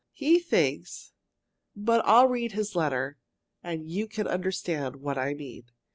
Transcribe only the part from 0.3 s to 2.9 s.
thinks But I'll read his